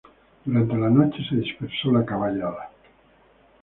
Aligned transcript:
Durante 0.43 0.75
la 0.79 0.89
noche 0.89 1.19
se 1.29 1.35
dispersó 1.35 1.91
la 1.91 2.03
caballada. 2.03 2.71